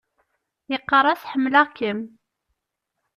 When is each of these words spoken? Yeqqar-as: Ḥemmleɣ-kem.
Yeqqar-as: 0.71 1.21
Ḥemmleɣ-kem. 1.31 1.99